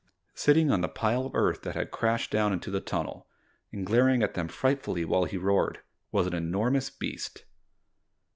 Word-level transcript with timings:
Sitting 0.33 0.71
on 0.71 0.81
the 0.81 0.87
pile 0.87 1.27
of 1.27 1.35
earth 1.35 1.61
that 1.61 1.75
had 1.75 1.91
crashed 1.91 2.31
down 2.31 2.51
into 2.53 2.71
the 2.71 2.81
tunnel, 2.81 3.27
and 3.71 3.85
glaring 3.85 4.23
at 4.23 4.33
them 4.33 4.47
frightfully 4.47 5.05
while 5.05 5.25
he 5.25 5.37
roared, 5.37 5.81
was 6.11 6.25
an 6.25 6.33
enormous 6.33 6.89
beast. 6.89 7.45